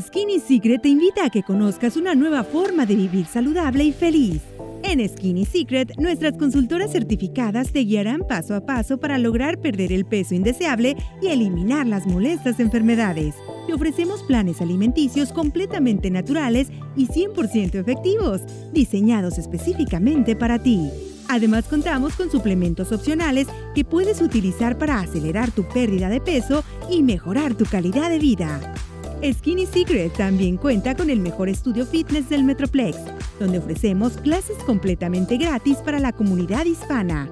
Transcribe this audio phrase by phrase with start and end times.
[0.00, 4.40] Skinny Secret te invita a que conozcas una nueva forma de vivir saludable y feliz.
[4.82, 10.06] En Skinny Secret, nuestras consultoras certificadas te guiarán paso a paso para lograr perder el
[10.06, 13.34] peso indeseable y eliminar las molestas enfermedades.
[13.66, 18.40] Te ofrecemos planes alimenticios completamente naturales y 100% efectivos,
[18.72, 20.90] diseñados específicamente para ti.
[21.28, 27.02] Además contamos con suplementos opcionales que puedes utilizar para acelerar tu pérdida de peso y
[27.02, 28.74] mejorar tu calidad de vida.
[29.22, 32.98] Skinny Secret también cuenta con el mejor estudio fitness del Metroplex,
[33.38, 37.30] donde ofrecemos clases completamente gratis para la comunidad hispana.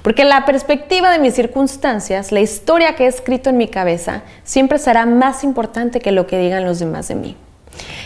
[0.00, 4.78] Porque la perspectiva de mis circunstancias, la historia que he escrito en mi cabeza, siempre
[4.78, 7.36] será más importante que lo que digan los demás de mí.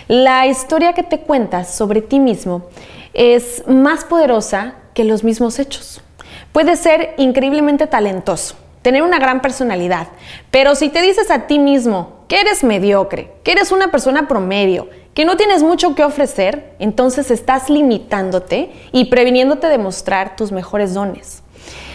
[0.08, 2.64] La historia que te cuentas sobre ti mismo
[3.14, 6.00] es más poderosa que los mismos hechos.
[6.50, 10.08] Puedes ser increíblemente talentoso, tener una gran personalidad,
[10.50, 14.88] pero si te dices a ti mismo que eres mediocre, que eres una persona promedio,
[15.16, 20.92] que no tienes mucho que ofrecer, entonces estás limitándote y previniéndote de mostrar tus mejores
[20.92, 21.42] dones.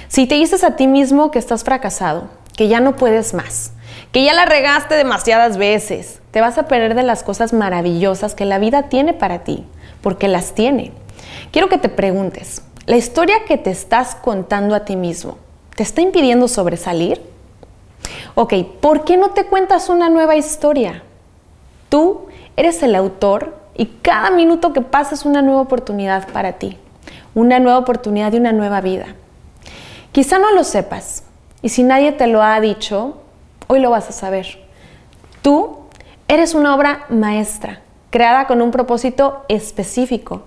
[0.08, 3.74] Si te dices a ti mismo que estás fracasado, que ya no puedes más,
[4.12, 8.46] que ya la regaste demasiadas veces, te vas a perder de las cosas maravillosas que
[8.46, 9.68] la vida tiene para ti,
[10.02, 10.92] porque las tiene.
[11.52, 15.38] Quiero que te preguntes, ¿la historia que te estás contando a ti mismo
[15.76, 17.22] te está impidiendo sobresalir?
[18.34, 21.04] Ok, ¿por qué no te cuentas una nueva historia?
[21.88, 26.78] Tú Eres el autor y cada minuto que pasa es una nueva oportunidad para ti,
[27.34, 29.16] una nueva oportunidad de una nueva vida.
[30.12, 31.24] Quizá no lo sepas
[31.62, 33.18] y si nadie te lo ha dicho,
[33.68, 34.60] hoy lo vas a saber.
[35.42, 35.78] Tú
[36.28, 40.44] eres una obra maestra, creada con un propósito específico.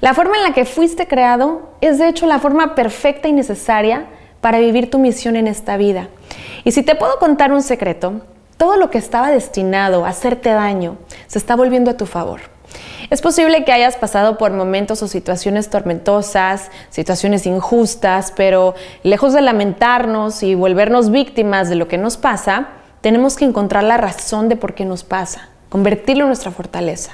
[0.00, 4.06] La forma en la que fuiste creado es de hecho la forma perfecta y necesaria
[4.40, 6.08] para vivir tu misión en esta vida.
[6.64, 8.20] Y si te puedo contar un secreto,
[8.56, 12.40] todo lo que estaba destinado a hacerte daño se está volviendo a tu favor.
[13.08, 19.42] Es posible que hayas pasado por momentos o situaciones tormentosas, situaciones injustas, pero lejos de
[19.42, 22.68] lamentarnos y volvernos víctimas de lo que nos pasa,
[23.00, 27.12] tenemos que encontrar la razón de por qué nos pasa, convertirlo en nuestra fortaleza.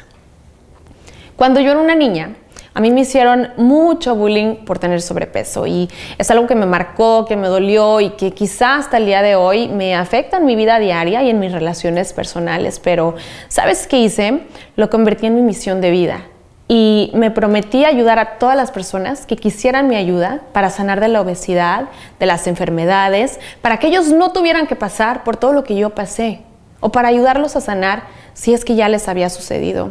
[1.36, 2.36] Cuando yo era una niña,
[2.74, 7.26] a mí me hicieron mucho bullying por tener sobrepeso y es algo que me marcó,
[7.26, 10.56] que me dolió y que quizás hasta el día de hoy me afecta en mi
[10.56, 12.80] vida diaria y en mis relaciones personales.
[12.80, 13.14] Pero
[13.48, 14.44] ¿sabes qué hice?
[14.76, 16.22] Lo convertí en mi misión de vida.
[16.68, 21.08] y me prometí ayudar a todas las personas que quisieran mi ayuda para sanar de
[21.08, 21.88] la obesidad,
[22.18, 25.90] de las enfermedades, para que ellos no tuvieran que pasar por todo lo que yo
[25.90, 26.40] pasé
[26.80, 29.90] o para ayudarlos a sanar si es que ya les había sucedido.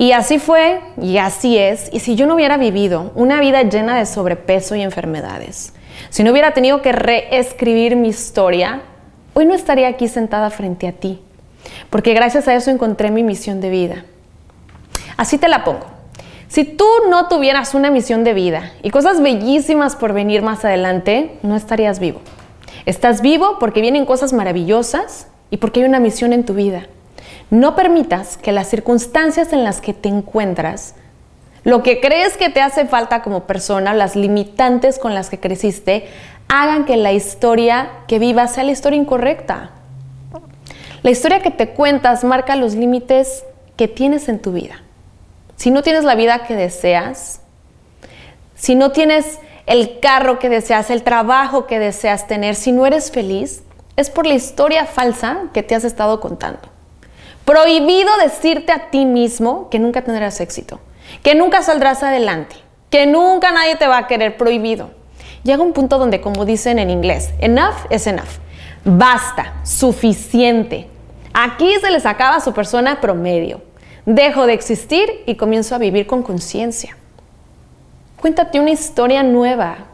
[0.00, 1.90] Y así fue y así es.
[1.92, 5.74] Y si yo no hubiera vivido una vida llena de sobrepeso y enfermedades,
[6.08, 8.80] si no hubiera tenido que reescribir mi historia,
[9.34, 11.20] hoy no estaría aquí sentada frente a ti,
[11.90, 14.04] porque gracias a eso encontré mi misión de vida.
[15.18, 15.84] Así te la pongo.
[16.48, 21.36] Si tú no tuvieras una misión de vida y cosas bellísimas por venir más adelante,
[21.42, 22.22] no estarías vivo.
[22.86, 26.86] Estás vivo porque vienen cosas maravillosas y porque hay una misión en tu vida.
[27.50, 30.94] No permitas que las circunstancias en las que te encuentras,
[31.62, 36.08] lo que crees que te hace falta como persona, las limitantes con las que creciste,
[36.48, 39.70] hagan que la historia que vivas sea la historia incorrecta.
[41.02, 43.44] La historia que te cuentas marca los límites
[43.76, 44.82] que tienes en tu vida
[45.60, 47.42] si no tienes la vida que deseas,
[48.54, 53.10] si no tienes el carro que deseas, el trabajo que deseas tener, si no eres
[53.10, 53.62] feliz,
[53.94, 56.60] es por la historia falsa que te has estado contando.
[57.50, 60.78] Prohibido decirte a ti mismo que nunca tendrás éxito,
[61.24, 62.54] que nunca saldrás adelante,
[62.90, 64.92] que nunca nadie te va a querer, prohibido.
[65.42, 68.38] Llega un punto donde, como dicen en inglés, enough es enough.
[68.84, 70.86] Basta, suficiente.
[71.34, 73.62] Aquí se les acaba su persona promedio.
[74.06, 76.96] Dejo de existir y comienzo a vivir con conciencia.
[78.20, 79.86] Cuéntate una historia nueva.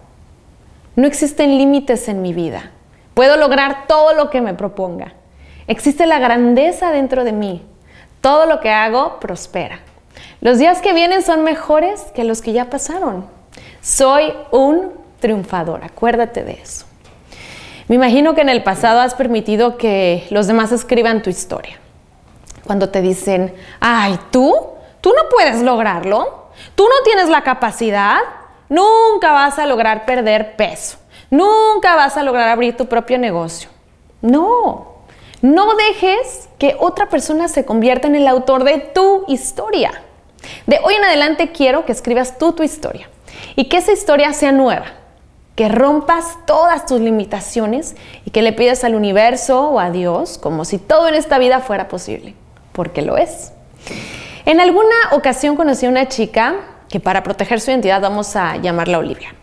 [0.94, 2.72] No existen límites en mi vida.
[3.14, 5.14] Puedo lograr todo lo que me proponga.
[5.68, 7.62] Existe la grandeza dentro de mí.
[8.20, 9.80] Todo lo que hago prospera.
[10.40, 13.26] Los días que vienen son mejores que los que ya pasaron.
[13.80, 16.86] Soy un triunfador, acuérdate de eso.
[17.88, 21.78] Me imagino que en el pasado has permitido que los demás escriban tu historia
[22.66, 24.52] cuando te dicen, ay, tú,
[25.00, 28.18] tú no puedes lograrlo, tú no tienes la capacidad,
[28.68, 30.98] nunca vas a lograr perder peso,
[31.30, 33.70] nunca vas a lograr abrir tu propio negocio.
[34.20, 34.95] No,
[35.42, 40.02] no dejes que otra persona se convierta en el autor de tu historia.
[40.66, 43.08] De hoy en adelante quiero que escribas tú tu historia
[43.56, 44.86] y que esa historia sea nueva,
[45.54, 50.64] que rompas todas tus limitaciones y que le pidas al universo o a Dios como
[50.64, 52.34] si todo en esta vida fuera posible
[52.76, 53.52] porque lo es.
[54.44, 56.54] En alguna ocasión conocí a una chica
[56.88, 59.34] que para proteger su identidad vamos a llamarla Olivia.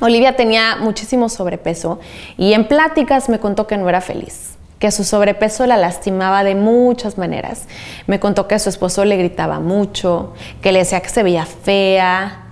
[0.00, 2.00] Olivia tenía muchísimo sobrepeso
[2.36, 6.54] y en pláticas me contó que no era feliz, que su sobrepeso la lastimaba de
[6.54, 7.66] muchas maneras.
[8.06, 12.44] Me contó que su esposo le gritaba mucho, que le decía que se veía fea,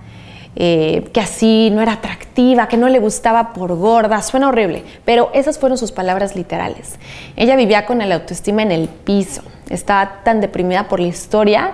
[0.55, 5.29] eh, que así no era atractiva, que no le gustaba por gorda, suena horrible, pero
[5.33, 6.95] esas fueron sus palabras literales.
[7.35, 11.73] Ella vivía con el autoestima en el piso, estaba tan deprimida por la historia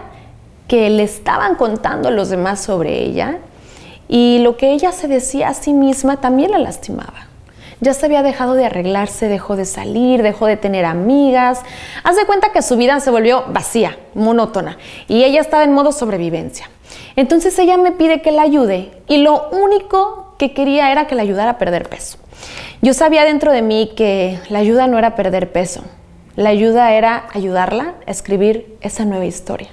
[0.68, 3.38] que le estaban contando los demás sobre ella
[4.10, 7.28] y lo que ella se decía a sí misma también la lastimaba.
[7.84, 11.60] Ya se había dejado de arreglarse, dejó de salir, dejó de tener amigas.
[12.06, 14.78] Haz de cuenta que su vida se volvió vacía, monótona,
[15.10, 16.70] y ella estaba en modo sobrevivencia.
[17.18, 21.24] Entonces ella me pide que la ayude y lo único que quería era que la
[21.24, 22.20] ayudara a perder peso.
[22.82, 25.84] Yo sabía dentro de mí que la ayuda no era perder peso,
[26.38, 29.72] la ayuda era ayudarla a escribir esa nueva historia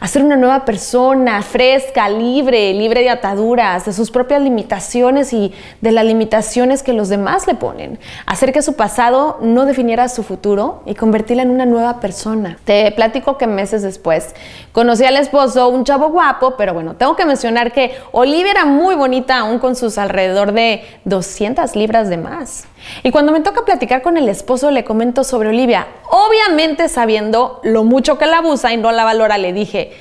[0.00, 5.52] a ser una nueva persona, fresca, libre, libre de ataduras, de sus propias limitaciones y
[5.80, 7.98] de las limitaciones que los demás le ponen.
[8.26, 12.58] Hacer que su pasado no definiera su futuro y convertirla en una nueva persona.
[12.64, 14.34] Te platico que meses después
[14.72, 18.94] conocí al esposo, un chavo guapo, pero bueno, tengo que mencionar que Olivia era muy
[18.94, 22.64] bonita aún con sus alrededor de 200 libras de más.
[23.02, 25.86] Y cuando me toca platicar con el esposo, le comento sobre Olivia.
[26.10, 29.92] Obviamente sabiendo lo mucho que la abusa y no la valora, le dije,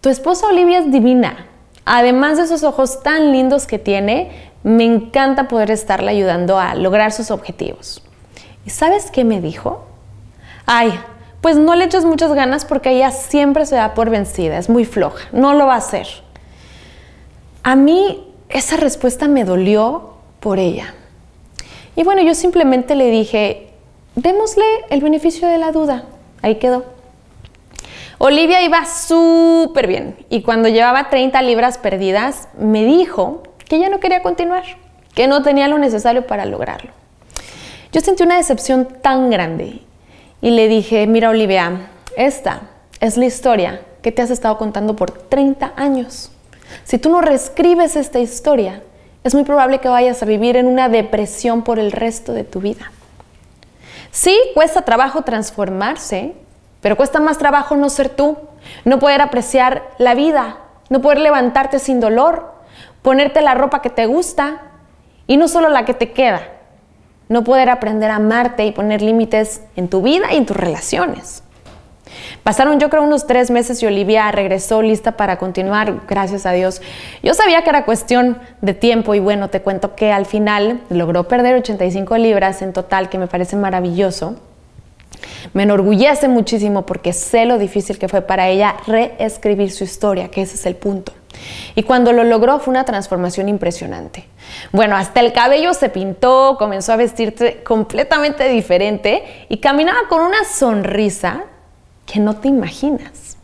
[0.00, 1.46] tu esposa Olivia es divina.
[1.84, 7.12] Además de esos ojos tan lindos que tiene, me encanta poder estarla ayudando a lograr
[7.12, 8.02] sus objetivos.
[8.64, 9.86] ¿Y sabes qué me dijo?
[10.66, 10.98] Ay,
[11.40, 14.84] pues no le eches muchas ganas porque ella siempre se da por vencida, es muy
[14.84, 16.08] floja, no lo va a hacer.
[17.62, 20.94] A mí esa respuesta me dolió por ella.
[21.96, 23.70] Y bueno, yo simplemente le dije,
[24.14, 26.04] démosle el beneficio de la duda.
[26.42, 26.84] Ahí quedó.
[28.18, 34.00] Olivia iba súper bien y cuando llevaba 30 libras perdidas me dijo que ya no
[34.00, 34.64] quería continuar,
[35.14, 36.92] que no tenía lo necesario para lograrlo.
[37.92, 39.80] Yo sentí una decepción tan grande
[40.40, 42.62] y le dije, mira Olivia, esta
[43.00, 46.30] es la historia que te has estado contando por 30 años.
[46.84, 48.82] Si tú no reescribes esta historia,
[49.26, 52.60] es muy probable que vayas a vivir en una depresión por el resto de tu
[52.60, 52.92] vida.
[54.12, 56.34] Sí, cuesta trabajo transformarse,
[56.80, 58.38] pero cuesta más trabajo no ser tú,
[58.84, 60.58] no poder apreciar la vida,
[60.90, 62.54] no poder levantarte sin dolor,
[63.02, 64.62] ponerte la ropa que te gusta
[65.26, 66.42] y no solo la que te queda,
[67.28, 71.42] no poder aprender a amarte y poner límites en tu vida y en tus relaciones.
[72.42, 76.80] Pasaron yo creo unos tres meses y Olivia regresó lista para continuar, gracias a Dios.
[77.22, 81.26] Yo sabía que era cuestión de tiempo y bueno, te cuento que al final logró
[81.28, 84.36] perder 85 libras en total, que me parece maravilloso.
[85.52, 90.42] Me enorgullece muchísimo porque sé lo difícil que fue para ella reescribir su historia, que
[90.42, 91.12] ese es el punto.
[91.74, 94.26] Y cuando lo logró fue una transformación impresionante.
[94.72, 100.44] Bueno, hasta el cabello se pintó, comenzó a vestirse completamente diferente y caminaba con una
[100.44, 101.44] sonrisa
[102.06, 103.36] que no te imaginas.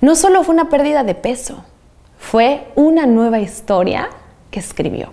[0.00, 1.64] No solo fue una pérdida de peso,
[2.18, 4.08] fue una nueva historia
[4.50, 5.12] que escribió.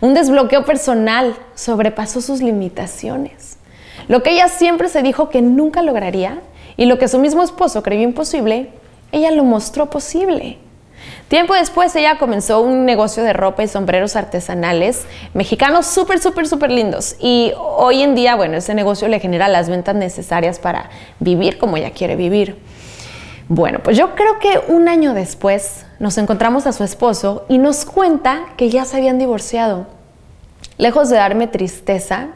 [0.00, 3.58] Un desbloqueo personal sobrepasó sus limitaciones.
[4.08, 6.40] Lo que ella siempre se dijo que nunca lograría
[6.76, 8.70] y lo que su mismo esposo creyó imposible,
[9.12, 10.58] ella lo mostró posible.
[11.28, 15.04] Tiempo después ella comenzó un negocio de ropa y sombreros artesanales
[15.34, 17.16] mexicanos súper, súper, súper lindos.
[17.20, 20.90] Y hoy en día, bueno, ese negocio le genera las ventas necesarias para
[21.20, 22.58] vivir como ella quiere vivir.
[23.48, 27.84] Bueno, pues yo creo que un año después nos encontramos a su esposo y nos
[27.84, 29.86] cuenta que ya se habían divorciado.
[30.78, 32.28] Lejos de darme tristeza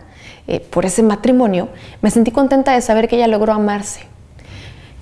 [0.47, 1.69] eh, por ese matrimonio,
[2.03, 4.07] me sentí contenta de saber que ella logró amarse.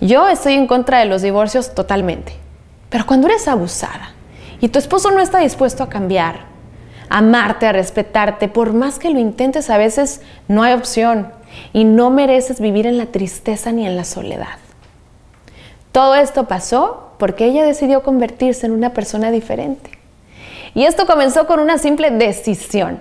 [0.01, 2.35] Yo estoy en contra de los divorcios totalmente.
[2.93, 4.13] Pero cuando eres abusada
[4.61, 6.41] y tu esposo no está dispuesto a cambiar,
[7.09, 11.33] a amarte, a respetarte, por más que lo intentes, a veces no hay opción
[11.73, 14.59] y no mereces vivir en la tristeza ni en la soledad.
[15.91, 19.91] Todo esto pasó porque ella decidió convertirse en una persona diferente.
[20.75, 23.01] Y esto comenzó con una simple decisión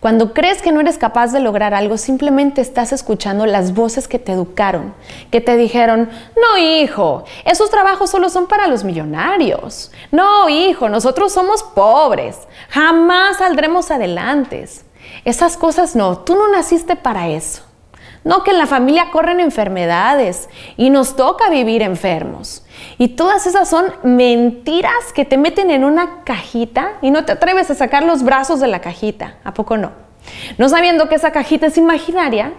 [0.00, 4.18] cuando crees que no eres capaz de lograr algo, simplemente estás escuchando las voces que
[4.18, 4.94] te educaron,
[5.30, 9.90] que te dijeron, no hijo, esos trabajos solo son para los millonarios.
[10.12, 12.36] No hijo, nosotros somos pobres,
[12.68, 14.68] jamás saldremos adelante.
[15.24, 17.62] Esas cosas no, tú no naciste para eso.
[18.22, 22.65] No, que en la familia corren enfermedades y nos toca vivir enfermos.
[22.98, 27.70] Y todas esas son mentiras que te meten en una cajita y no te atreves
[27.70, 29.36] a sacar los brazos de la cajita.
[29.44, 29.92] ¿A poco no?
[30.58, 32.52] No sabiendo que esa cajita es imaginaria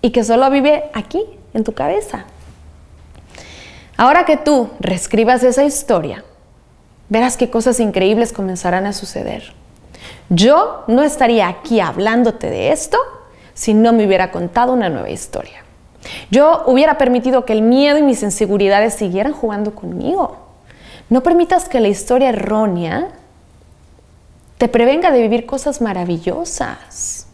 [0.00, 2.26] y que solo vive aquí, en tu cabeza.
[3.96, 6.22] Ahora que tú reescribas esa historia,
[7.08, 9.52] verás qué cosas increíbles comenzarán a suceder.
[10.28, 12.98] Yo no estaría aquí hablándote de esto
[13.54, 15.65] si no me hubiera contado una nueva historia.
[16.30, 20.36] Yo hubiera permitido que el miedo y mis inseguridades siguieran jugando conmigo.
[21.08, 23.08] No permitas que la historia errónea
[24.58, 27.26] te prevenga de vivir cosas maravillosas.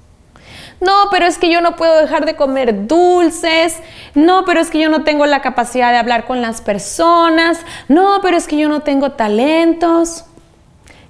[0.81, 3.79] No, pero es que yo no puedo dejar de comer dulces.
[4.15, 7.61] No, pero es que yo no tengo la capacidad de hablar con las personas.
[7.89, 10.25] No, pero es que yo no tengo talentos.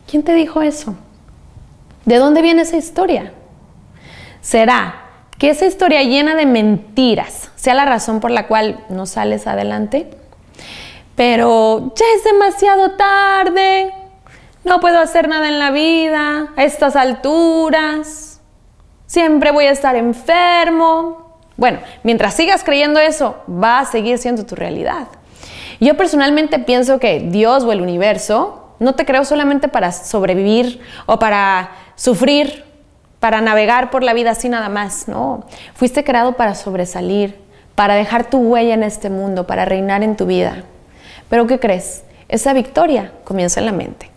[0.07, 0.95] ¿Quién te dijo eso?
[2.05, 3.33] ¿De dónde viene esa historia?
[4.43, 5.07] ¿Será
[5.39, 10.11] que esa historia llena de mentiras sea la razón por la cual no sales adelante.
[11.15, 13.95] Pero ya es demasiado tarde,
[14.65, 18.41] no puedo hacer nada en la vida a estas alturas,
[19.07, 21.39] siempre voy a estar enfermo.
[21.57, 25.07] Bueno, mientras sigas creyendo eso, va a seguir siendo tu realidad.
[25.79, 31.21] Yo personalmente pienso que Dios o el universo no te creó solamente para sobrevivir o
[31.21, 32.65] para sufrir
[33.23, 35.47] para navegar por la vida así nada más, no.
[35.75, 37.39] Fuiste creado para sobresalir,
[37.83, 40.63] para dejar tu huella en este mundo, para reinar en tu vida.
[41.29, 42.05] Pero ¿qué crees?
[42.29, 44.09] Esa victoria comienza en la mente.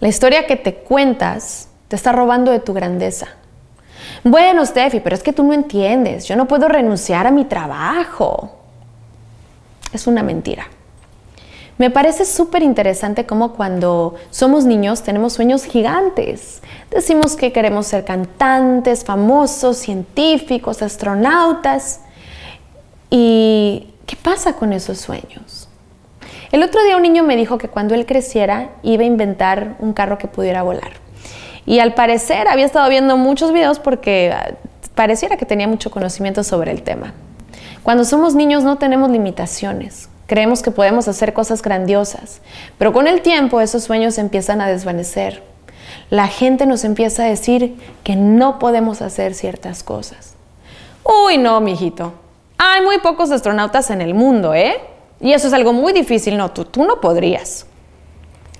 [0.00, 3.28] La historia que te cuentas te está robando de tu grandeza.
[4.24, 6.24] Bueno, Steffi, pero es que tú no entiendes.
[6.24, 8.50] Yo no puedo renunciar a mi trabajo.
[9.92, 10.66] Es una mentira.
[11.82, 16.62] Me parece súper interesante cómo cuando somos niños tenemos sueños gigantes.
[16.92, 22.02] Decimos que queremos ser cantantes, famosos, científicos, astronautas.
[23.10, 25.68] ¿Y qué pasa con esos sueños?
[26.52, 29.92] El otro día un niño me dijo que cuando él creciera iba a inventar un
[29.92, 30.92] carro que pudiera volar.
[31.66, 34.52] Y al parecer había estado viendo muchos videos porque ah,
[34.94, 37.12] pareciera que tenía mucho conocimiento sobre el tema.
[37.82, 40.11] Cuando somos niños no tenemos limitaciones.
[40.26, 42.40] Creemos que podemos hacer cosas grandiosas,
[42.78, 45.42] pero con el tiempo esos sueños empiezan a desvanecer.
[46.10, 50.34] La gente nos empieza a decir que no podemos hacer ciertas cosas.
[51.04, 52.12] Uy, no, mijito.
[52.58, 54.80] Hay muy pocos astronautas en el mundo, ¿eh?
[55.20, 56.36] Y eso es algo muy difícil.
[56.36, 57.66] No, tú, tú no podrías.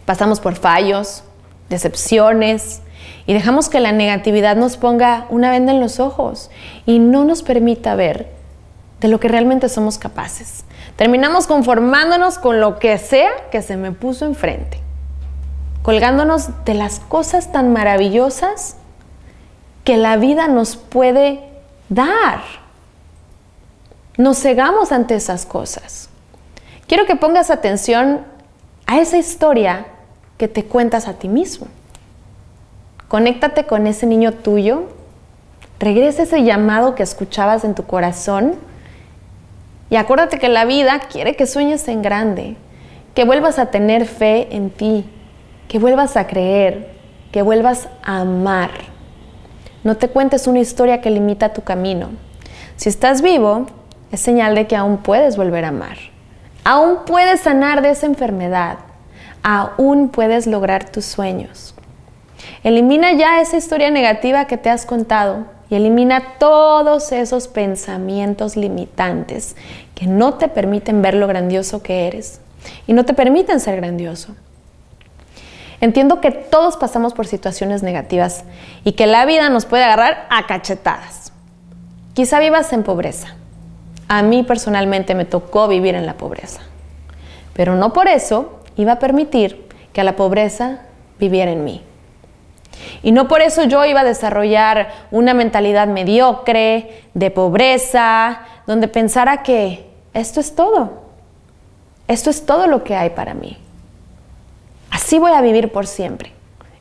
[0.04, 1.22] Pasamos por fallos,
[1.68, 2.80] decepciones
[3.26, 6.50] y dejamos que la negatividad nos ponga una venda en los ojos
[6.86, 8.28] y no nos permita ver
[9.00, 10.64] de lo que realmente somos capaces.
[11.02, 14.78] Terminamos conformándonos con lo que sea que se me puso enfrente,
[15.82, 18.76] colgándonos de las cosas tan maravillosas
[19.82, 21.40] que la vida nos puede
[21.88, 22.42] dar.
[24.16, 26.08] Nos cegamos ante esas cosas.
[26.86, 28.20] Quiero que pongas atención
[28.86, 29.86] a esa historia
[30.38, 31.66] que te cuentas a ti mismo.
[33.08, 34.84] Conéctate con ese niño tuyo.
[35.80, 38.54] Regresa ese llamado que escuchabas en tu corazón.
[39.92, 42.56] Y acuérdate que la vida quiere que sueñes en grande,
[43.14, 45.04] que vuelvas a tener fe en ti,
[45.68, 46.94] que vuelvas a creer,
[47.30, 48.70] que vuelvas a amar.
[49.84, 52.08] No te cuentes una historia que limita tu camino.
[52.76, 53.66] Si estás vivo,
[54.10, 55.98] es señal de que aún puedes volver a amar.
[56.64, 58.78] Aún puedes sanar de esa enfermedad.
[59.42, 61.74] Aún puedes lograr tus sueños.
[62.64, 69.56] Elimina ya esa historia negativa que te has contado y elimina todos esos pensamientos limitantes
[69.94, 72.42] que no te permiten ver lo grandioso que eres
[72.86, 74.36] y no te permiten ser grandioso.
[75.80, 78.44] Entiendo que todos pasamos por situaciones negativas
[78.84, 81.32] y que la vida nos puede agarrar a cachetadas.
[82.12, 83.28] Quizá vivas en pobreza.
[84.08, 86.60] A mí personalmente me tocó vivir en la pobreza.
[87.54, 90.80] Pero no por eso iba a permitir que la pobreza
[91.18, 91.82] viviera en mí.
[93.02, 99.42] Y no por eso yo iba a desarrollar una mentalidad mediocre, de pobreza, donde pensara
[99.42, 101.02] que esto es todo.
[102.06, 103.58] Esto es todo lo que hay para mí.
[104.90, 106.32] Así voy a vivir por siempre.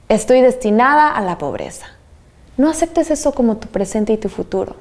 [0.09, 1.87] Estoy destinada a la pobreza.
[2.57, 4.75] No aceptes eso como tu presente y tu futuro.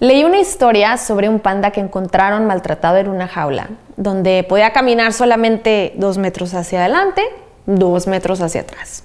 [0.00, 5.12] Leí una historia sobre un panda que encontraron maltratado en una jaula, donde podía caminar
[5.12, 7.22] solamente dos metros hacia adelante,
[7.66, 9.04] dos metros hacia atrás.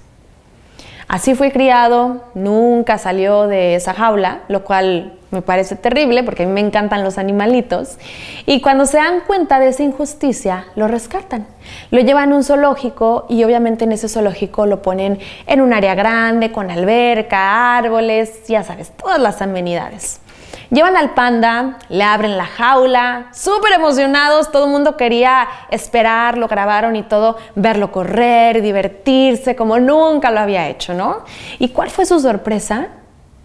[1.07, 6.45] Así fue criado, nunca salió de esa jaula, lo cual me parece terrible porque a
[6.45, 7.97] mí me encantan los animalitos.
[8.45, 11.47] Y cuando se dan cuenta de esa injusticia, lo rescatan.
[11.91, 15.95] Lo llevan a un zoológico y obviamente en ese zoológico lo ponen en un área
[15.95, 20.19] grande, con alberca, árboles, ya sabes, todas las amenidades.
[20.69, 26.49] Llevan al panda, le abren la jaula, súper emocionados, todo el mundo quería esperar, lo
[26.49, 31.23] grabaron y todo, verlo correr, divertirse como nunca lo había hecho, ¿no?
[31.57, 32.89] ¿Y cuál fue su sorpresa?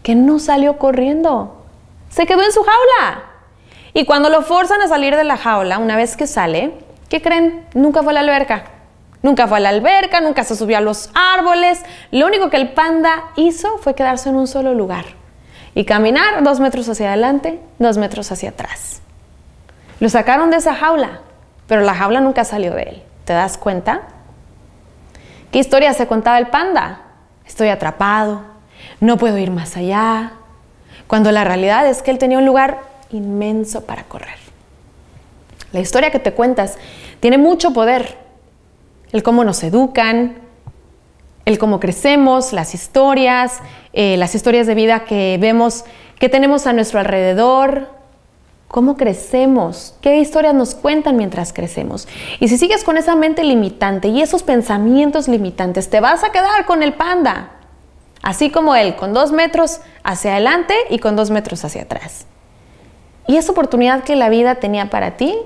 [0.02, 1.64] Que no salió corriendo,
[2.10, 3.22] se quedó en su jaula.
[3.94, 6.74] Y cuando lo forzan a salir de la jaula, una vez que sale,
[7.08, 7.66] ¿qué creen?
[7.74, 8.64] Nunca fue a la alberca.
[9.22, 11.84] Nunca fue a la alberca, nunca se subió a los árboles.
[12.10, 15.21] Lo único que el panda hizo fue quedarse en un solo lugar
[15.74, 19.00] y caminar dos metros hacia adelante, dos metros hacia atrás.
[20.00, 21.20] Lo sacaron de esa jaula,
[21.66, 23.02] pero la jaula nunca salió de él.
[23.24, 24.02] ¿Te das cuenta?
[25.50, 27.02] ¿Qué historia se contaba el panda?
[27.46, 28.42] Estoy atrapado,
[29.00, 30.32] no puedo ir más allá,
[31.06, 32.80] cuando la realidad es que él tenía un lugar
[33.10, 34.38] inmenso para correr.
[35.72, 36.76] La historia que te cuentas
[37.20, 38.18] tiene mucho poder.
[39.12, 40.36] El cómo nos educan,
[41.44, 43.60] el cómo crecemos, las historias,
[43.92, 45.84] eh, las historias de vida que vemos,
[46.18, 47.88] que tenemos a nuestro alrededor,
[48.68, 52.08] cómo crecemos, qué historias nos cuentan mientras crecemos.
[52.40, 56.64] Y si sigues con esa mente limitante y esos pensamientos limitantes, te vas a quedar
[56.64, 57.50] con el panda,
[58.22, 62.26] así como él, con dos metros hacia adelante y con dos metros hacia atrás.
[63.26, 65.36] Y esa oportunidad que la vida tenía para ti,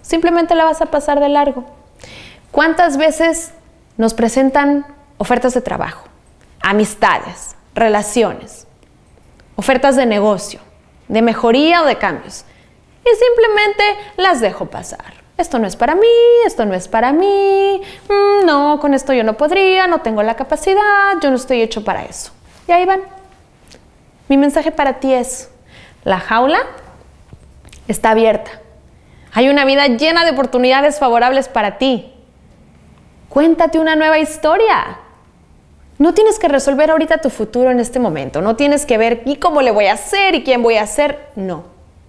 [0.00, 1.66] simplemente la vas a pasar de largo.
[2.50, 3.52] ¿Cuántas veces
[3.98, 4.86] nos presentan
[5.18, 6.06] ofertas de trabajo,
[6.62, 8.66] amistades, relaciones,
[9.56, 10.60] ofertas de negocio,
[11.08, 12.44] de mejoría o de cambios.
[13.04, 15.20] Y simplemente las dejo pasar.
[15.36, 16.06] Esto no es para mí,
[16.44, 20.36] esto no es para mí, mm, no, con esto yo no podría, no tengo la
[20.36, 22.32] capacidad, yo no estoy hecho para eso.
[22.68, 23.00] Y ahí van.
[24.28, 25.50] Mi mensaje para ti es,
[26.04, 26.60] la jaula
[27.88, 28.50] está abierta.
[29.32, 32.12] Hay una vida llena de oportunidades favorables para ti.
[33.28, 34.98] Cuéntate una nueva historia.
[36.00, 39.36] No tienes que resolver ahorita tu futuro en este momento, no tienes que ver y
[39.36, 41.64] cómo le voy a hacer y quién voy a hacer, no.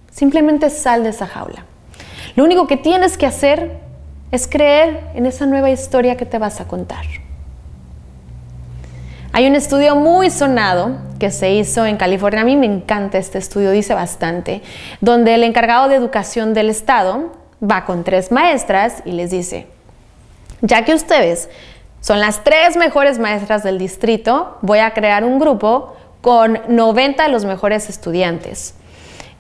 [0.09, 1.65] Simplemente sal de esa jaula.
[2.37, 3.79] Lo único que tienes que hacer
[4.31, 7.03] es creer en esa nueva historia que te vas a contar.
[9.33, 13.39] Hay un estudio muy sonado que se hizo en California, a mí me encanta este
[13.39, 14.61] estudio, dice bastante,
[15.01, 19.67] donde el encargado de educación del estado va con tres maestras y les dice,
[20.61, 21.49] ya que ustedes
[22.01, 24.57] son las tres mejores maestras del distrito.
[24.61, 28.73] Voy a crear un grupo con 90 de los mejores estudiantes.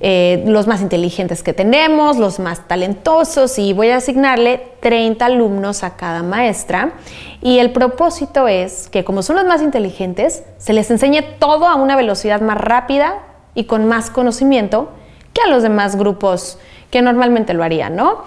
[0.03, 5.83] Eh, los más inteligentes que tenemos, los más talentosos y voy a asignarle 30 alumnos
[5.83, 6.93] a cada maestra
[7.39, 11.75] y el propósito es que como son los más inteligentes, se les enseñe todo a
[11.75, 13.19] una velocidad más rápida
[13.53, 14.89] y con más conocimiento
[15.33, 16.57] que a los demás grupos
[16.89, 18.23] que normalmente lo harían, ¿no?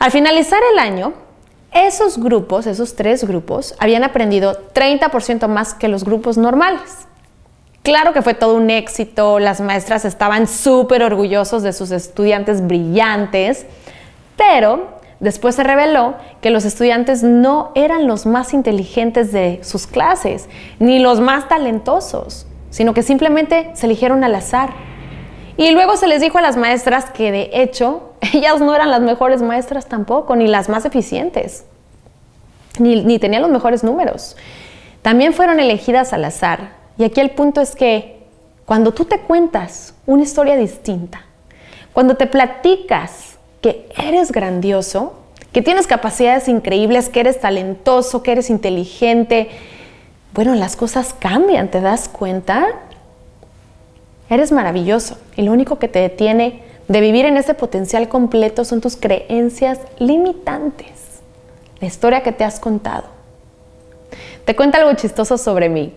[0.00, 1.12] Al finalizar el año,
[1.76, 7.06] esos grupos, esos tres grupos, habían aprendido 30% más que los grupos normales.
[7.82, 13.66] Claro que fue todo un éxito, las maestras estaban súper orgullosos de sus estudiantes brillantes,
[14.36, 14.88] pero
[15.20, 20.48] después se reveló que los estudiantes no eran los más inteligentes de sus clases,
[20.80, 24.70] ni los más talentosos, sino que simplemente se eligieron al azar.
[25.56, 29.00] Y luego se les dijo a las maestras que de hecho ellas no eran las
[29.00, 31.64] mejores maestras tampoco, ni las más eficientes,
[32.78, 34.36] ni, tenían los mejores números.
[35.02, 36.72] También fueron elegidas al azar.
[36.98, 38.24] Y aquí el punto es que
[38.64, 41.22] cuando tú te cuentas una historia distinta,
[41.92, 45.14] cuando te platicas que eres grandioso,
[45.52, 49.48] que tienes capacidades increíbles, que eres talentoso, que eres inteligente,
[50.34, 52.66] bueno, las cosas cambian, ¿te das cuenta?
[54.28, 58.80] Eres maravilloso y lo único que te detiene de vivir en ese potencial completo son
[58.80, 61.20] tus creencias limitantes,
[61.80, 63.04] la historia que te has contado.
[64.44, 65.92] Te cuento algo chistoso sobre mí.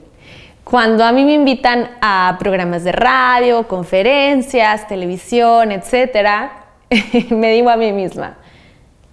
[0.64, 6.52] Cuando a mí me invitan a programas de radio, conferencias, televisión, etc.,
[7.30, 8.38] me digo a mí misma,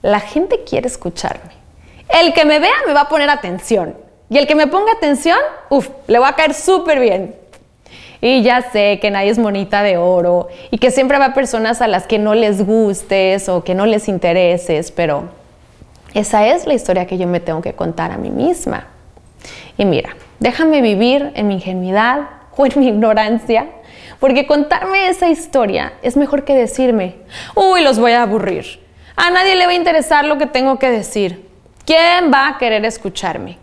[0.02, 1.52] la gente quiere escucharme.
[2.09, 3.96] El que me vea me va a poner atención.
[4.29, 7.37] Y el que me ponga atención, uff, le va a caer súper bien.
[8.20, 11.87] Y ya sé que nadie es monita de oro y que siempre va personas a
[11.87, 15.24] las que no les gustes o que no les intereses, pero
[16.14, 18.87] esa es la historia que yo me tengo que contar a mí misma.
[19.76, 22.20] Y mira, déjame vivir en mi ingenuidad
[22.57, 23.66] o en mi ignorancia,
[24.18, 27.16] porque contarme esa historia es mejor que decirme,
[27.55, 28.81] uy, los voy a aburrir.
[29.14, 31.46] A nadie le va a interesar lo que tengo que decir.
[31.85, 33.59] ¿Quién va a querer escucharme?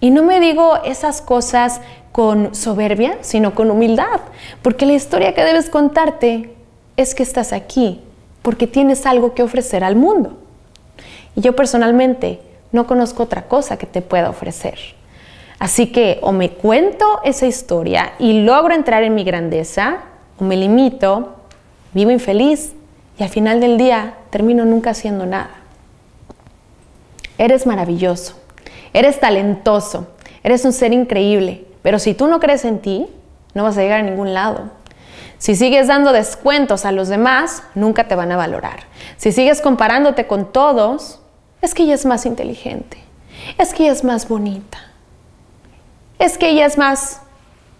[0.00, 1.80] Y no me digo esas cosas
[2.12, 4.20] con soberbia, sino con humildad,
[4.62, 6.54] porque la historia que debes contarte
[6.96, 8.00] es que estás aquí,
[8.42, 10.38] porque tienes algo que ofrecer al mundo.
[11.34, 12.40] Y yo personalmente
[12.72, 14.78] no conozco otra cosa que te pueda ofrecer.
[15.58, 19.98] Así que o me cuento esa historia y logro entrar en mi grandeza,
[20.38, 21.36] o me limito,
[21.92, 22.72] vivo infeliz
[23.18, 25.50] y al final del día termino nunca haciendo nada.
[27.38, 28.38] Eres maravilloso,
[28.98, 30.08] eres talentoso,
[30.42, 33.06] eres un ser increíble, pero si tú no crees en ti,
[33.54, 34.70] no vas a llegar a ningún lado.
[35.38, 38.84] Si sigues dando descuentos a los demás, nunca te van a valorar.
[39.18, 41.20] Si sigues comparándote con todos,
[41.60, 42.98] es que ella es más inteligente,
[43.58, 44.78] es que ella es más bonita,
[46.18, 47.20] es que ella es más...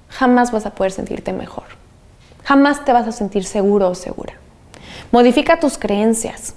[0.09, 1.65] Jamás vas a poder sentirte mejor.
[2.45, 4.35] Jamás te vas a sentir seguro o segura.
[5.11, 6.55] Modifica tus creencias.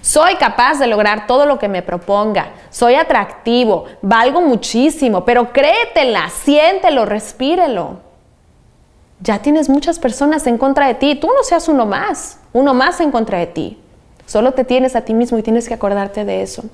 [0.00, 2.50] Soy capaz de lograr todo lo que me proponga.
[2.74, 7.98] Soy atractivo, valgo muchísimo, pero créetela, siéntelo, respírelo.
[9.20, 11.14] Ya tienes muchas personas en contra de ti.
[11.14, 13.78] Tú no seas uno más, uno más en contra de ti.
[14.26, 16.64] Solo te tienes a ti mismo y tienes que acordarte de eso.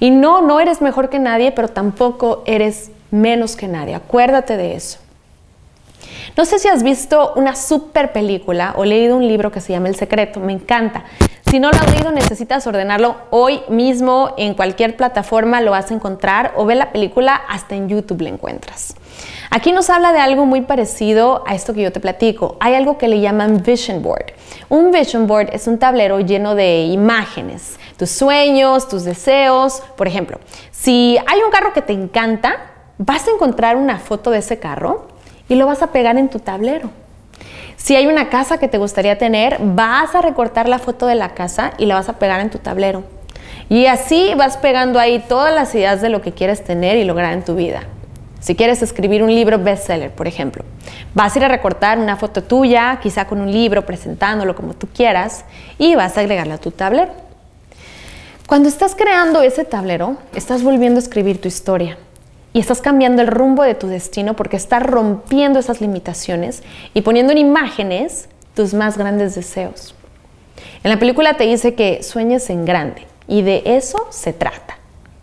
[0.00, 3.94] Y no, no eres mejor que nadie, pero tampoco eres menos que nadie.
[3.94, 4.98] Acuérdate de eso.
[6.38, 9.88] No sé si has visto una super película o leído un libro que se llama
[9.88, 11.02] El Secreto, me encanta.
[11.50, 15.94] Si no lo has leído, necesitas ordenarlo hoy mismo en cualquier plataforma, lo vas a
[15.94, 18.94] encontrar o ve la película, hasta en YouTube la encuentras.
[19.50, 22.56] Aquí nos habla de algo muy parecido a esto que yo te platico.
[22.60, 24.26] Hay algo que le llaman vision board.
[24.68, 29.82] Un vision board es un tablero lleno de imágenes, tus sueños, tus deseos.
[29.96, 30.38] Por ejemplo,
[30.70, 35.17] si hay un carro que te encanta, vas a encontrar una foto de ese carro
[35.48, 36.90] y lo vas a pegar en tu tablero.
[37.76, 41.30] Si hay una casa que te gustaría tener, vas a recortar la foto de la
[41.30, 43.04] casa y la vas a pegar en tu tablero.
[43.68, 47.32] Y así vas pegando ahí todas las ideas de lo que quieres tener y lograr
[47.32, 47.82] en tu vida.
[48.40, 50.64] Si quieres escribir un libro bestseller, por ejemplo,
[51.14, 54.88] vas a ir a recortar una foto tuya, quizá con un libro, presentándolo como tú
[54.94, 55.44] quieras,
[55.76, 57.12] y vas a agregarla a tu tablero.
[58.46, 61.98] Cuando estás creando ese tablero, estás volviendo a escribir tu historia
[62.52, 66.62] y estás cambiando el rumbo de tu destino porque estás rompiendo esas limitaciones
[66.94, 69.94] y poniendo en imágenes tus más grandes deseos.
[70.82, 74.78] En la película te dice que sueñes en grande y de eso se trata,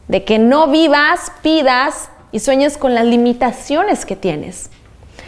[0.08, 4.70] de que no vivas, pidas y sueñes con las limitaciones que tienes,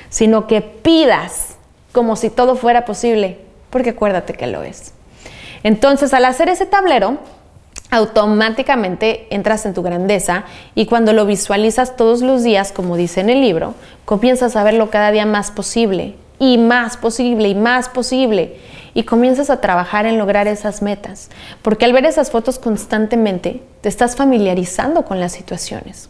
[0.10, 1.58] sino que pidas
[1.92, 4.94] como si todo fuera posible, porque acuérdate que lo es.
[5.64, 7.18] Entonces, al hacer ese tablero,
[7.90, 10.44] automáticamente entras en tu grandeza
[10.76, 14.90] y cuando lo visualizas todos los días, como dice en el libro, comienzas a verlo
[14.90, 18.58] cada día más posible y más posible y más posible
[18.94, 21.30] y comienzas a trabajar en lograr esas metas,
[21.62, 26.10] porque al ver esas fotos constantemente te estás familiarizando con las situaciones.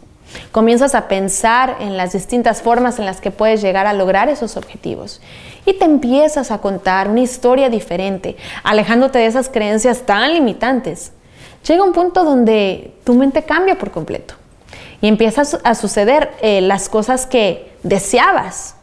[0.52, 4.56] Comienzas a pensar en las distintas formas en las que puedes llegar a lograr esos
[4.56, 5.20] objetivos.
[5.64, 11.12] Y te empiezas a contar una historia diferente, alejándote de esas creencias tan limitantes.
[11.68, 14.34] Llega un punto donde tu mente cambia por completo
[15.02, 18.74] y empiezas a suceder eh, las cosas que deseabas.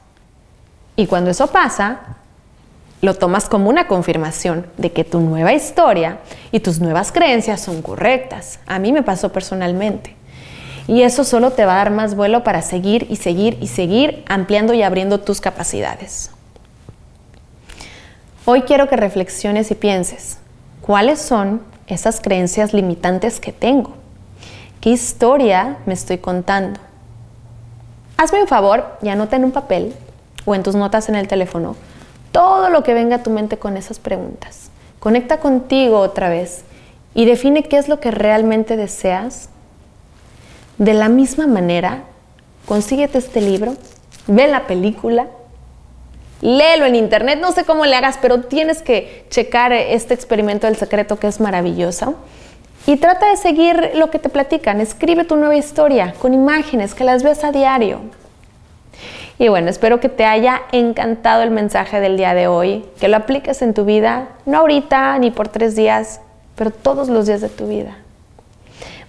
[0.95, 2.17] Y cuando eso pasa,
[3.02, 6.19] lo tomas como una confirmación de que tu nueva historia
[6.52, 8.60] y tus nuevas creencias son correctas.
[8.67, 10.15] A mí me pasó personalmente.
[10.88, 14.24] Y eso solo te va a dar más vuelo para seguir y seguir y seguir
[14.28, 16.30] ampliando y abriendo tus capacidades.
[18.45, 20.38] Hoy quiero que reflexiones y pienses,
[20.82, 23.93] ¿cuáles son esas creencias limitantes que tengo?
[24.82, 26.80] ¿Qué historia me estoy contando?
[28.17, 29.93] Hazme un favor y anota en un papel
[30.45, 31.76] o en tus notas en el teléfono
[32.36, 34.69] todo lo que venga a tu mente con esas preguntas.
[35.00, 36.65] Conecta contigo otra vez
[37.13, 39.48] y define qué es lo que realmente deseas
[40.78, 42.04] de la misma manera,
[42.65, 43.76] consíguete este libro,
[44.28, 45.28] ve la película,
[46.45, 50.75] léelo en internet, no sé cómo le hagas, pero tienes que checar este experimento del
[50.75, 52.15] secreto que es maravilloso.
[52.86, 57.03] Y trata de seguir lo que te platican, escribe tu nueva historia con imágenes, que
[57.03, 58.01] las veas a diario.
[59.39, 63.17] Y bueno, espero que te haya encantado el mensaje del día de hoy, que lo
[63.17, 66.21] apliques en tu vida, no ahorita ni por tres días,
[66.55, 67.97] pero todos los días de tu vida.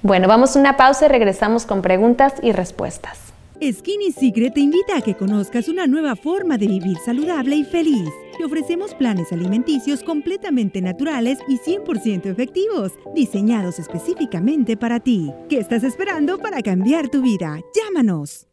[0.01, 3.26] Bueno, vamos a una pausa y regresamos con preguntas y respuestas.
[3.63, 8.11] Skinny Secret te invita a que conozcas una nueva forma de vivir saludable y feliz.
[8.37, 15.33] Te ofrecemos planes alimenticios completamente naturales y 100% efectivos, diseñados específicamente para ti.
[15.49, 17.59] ¿Qué estás esperando para cambiar tu vida?
[17.75, 18.47] Llámanos.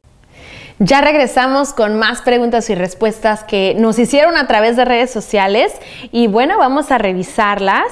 [0.80, 5.74] Ya regresamos con más preguntas y respuestas que nos hicieron a través de redes sociales
[6.14, 7.92] y bueno, vamos a revisarlas.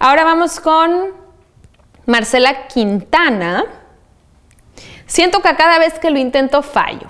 [0.00, 1.12] Ahora vamos con
[2.06, 3.64] Marcela Quintana,
[5.08, 7.08] siento que cada vez que lo intento fallo.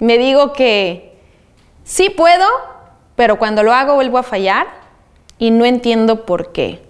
[0.00, 1.16] Me digo que
[1.84, 2.46] sí puedo,
[3.14, 4.66] pero cuando lo hago vuelvo a fallar
[5.38, 6.82] y no entiendo por qué.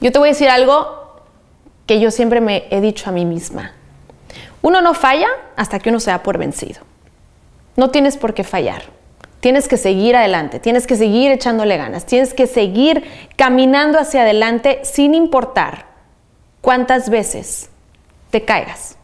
[0.00, 1.22] Yo te voy a decir algo
[1.86, 3.72] que yo siempre me he dicho a mí misma.
[4.62, 6.80] Uno no falla hasta que uno se da por vencido.
[7.76, 8.82] No tienes por qué fallar.
[9.40, 13.04] Tienes que seguir adelante, tienes que seguir echándole ganas, tienes que seguir
[13.36, 15.86] caminando hacia adelante sin importar
[16.62, 17.70] cuántas veces
[18.30, 18.95] te caigas.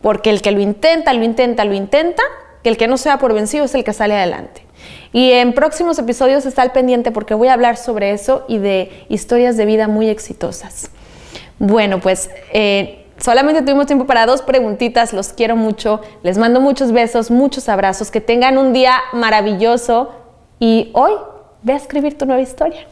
[0.00, 2.22] Porque el que lo intenta, lo intenta, lo intenta,
[2.62, 4.62] que el que no sea por vencido es el que sale adelante.
[5.12, 9.06] Y en próximos episodios está al pendiente porque voy a hablar sobre eso y de
[9.08, 10.90] historias de vida muy exitosas.
[11.58, 16.92] Bueno, pues eh, solamente tuvimos tiempo para dos preguntitas, los quiero mucho, les mando muchos
[16.92, 20.12] besos, muchos abrazos, que tengan un día maravilloso
[20.60, 21.12] y hoy
[21.62, 22.86] ve a escribir tu nueva historia.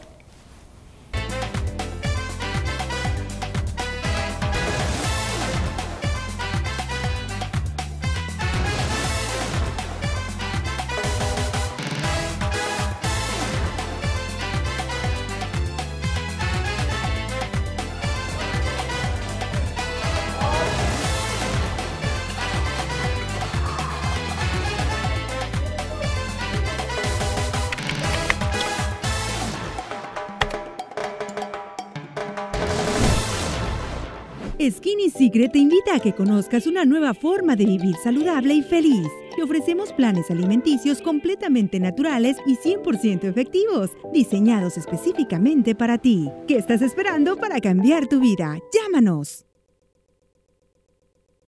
[34.71, 39.07] Skinny Secret te invita a que conozcas una nueva forma de vivir saludable y feliz.
[39.37, 46.31] Te ofrecemos planes alimenticios completamente naturales y 100% efectivos, diseñados específicamente para ti.
[46.49, 48.59] ¿Qué estás esperando para cambiar tu vida?
[48.73, 49.46] Llámanos.